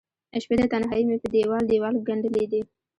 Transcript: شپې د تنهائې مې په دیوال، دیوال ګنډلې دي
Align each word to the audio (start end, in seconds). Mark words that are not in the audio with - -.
شپې 0.43 0.55
د 0.59 0.63
تنهائې 0.73 1.03
مې 1.07 1.15
په 1.21 1.27
دیوال، 1.33 1.63
دیوال 1.65 1.95
ګنډلې 2.07 2.45
دي 2.51 2.61